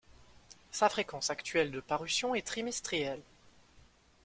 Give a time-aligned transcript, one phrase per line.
[0.71, 3.21] Sa fréquence actuelle de parution est trimestrielle.